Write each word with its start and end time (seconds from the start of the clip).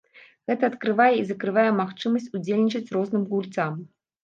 Гэта 0.51 0.63
адкрывае 0.71 1.09
і 1.17 1.25
закрывае 1.33 1.67
магчымасць 1.81 2.27
удзельнічаць 2.41 2.85
розным 2.99 3.31
гульцам. 3.37 3.81